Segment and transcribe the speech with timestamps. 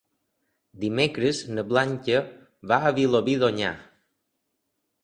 [0.83, 2.25] Dimecres na Blanca
[2.73, 3.75] va a Vilobí d'Onyar.